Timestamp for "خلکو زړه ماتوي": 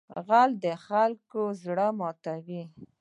0.85-2.63